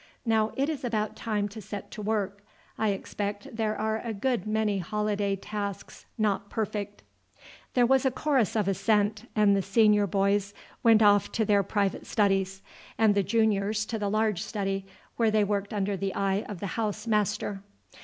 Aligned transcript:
Now, 0.25 0.51
it 0.57 0.67
is 0.67 0.83
about 0.83 1.15
time 1.15 1.47
to 1.49 1.61
set 1.61 1.91
to 1.91 2.01
work. 2.01 2.39
I 2.75 2.89
expect 2.89 3.55
there 3.55 3.77
are 3.77 3.99
a 4.03 4.15
good 4.15 4.47
many 4.47 4.79
holiday 4.79 5.35
tasks 5.35 6.07
not 6.17 6.49
perfect." 6.49 7.03
There 7.75 7.85
was 7.85 8.03
a 8.03 8.09
chorus 8.09 8.55
of 8.55 8.67
assent, 8.67 9.29
and 9.35 9.55
the 9.55 9.61
senior 9.61 10.07
boys 10.07 10.55
went 10.81 11.03
off 11.03 11.31
to 11.33 11.45
their 11.45 11.61
private 11.61 12.07
studies, 12.07 12.63
and 12.97 13.13
the 13.13 13.21
juniors 13.21 13.85
to 13.85 13.99
the 13.99 14.09
large 14.09 14.41
study, 14.41 14.87
where 15.17 15.29
they 15.29 15.43
worked 15.43 15.71
under 15.71 15.95
the 15.95 16.15
eye 16.15 16.45
of 16.49 16.61
the 16.61 16.73
house 16.81 17.05
master. 17.05 17.61